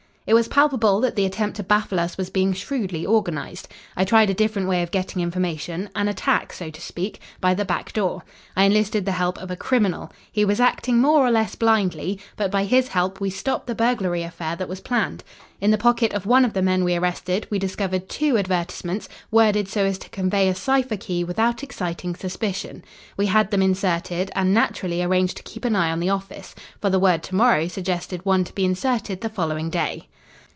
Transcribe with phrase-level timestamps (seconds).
[0.27, 3.67] "It was palpable that the attempt to baffle us was being shrewdly organised.
[3.97, 7.65] I tried a different way of getting information an attack, so to speak, by the
[7.65, 8.23] back door.
[8.55, 10.09] I enlisted the help of a criminal.
[10.31, 14.21] He was acting more or less blindly, but by his help we stopped the burglary
[14.23, 15.23] affair that was planned.
[15.59, 19.67] In the pocket of one of the men we arrested, we discovered two advertisements, worded
[19.67, 22.83] so as to convey a cipher key without exciting suspicion.
[23.17, 26.89] We had them inserted, and naturally arranged to keep an eye on the office for
[26.89, 30.07] the word to morrow suggested one to be inserted the following day.